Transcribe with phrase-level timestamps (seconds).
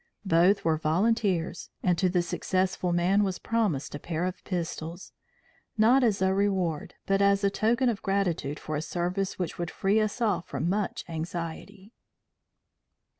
[0.25, 5.11] Both were volunteers; and to the successful man was promised a pair of pistols
[5.77, 9.69] not as a reward, but as a token of gratitude for a service which would
[9.69, 11.93] free us all from much anxiety."